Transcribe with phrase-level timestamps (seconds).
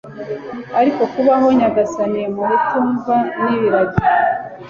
[0.79, 4.01] ariko kubaho, nyagasani, mu batumva n'ibiragi